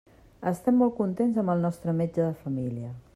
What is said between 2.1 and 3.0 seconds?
de família.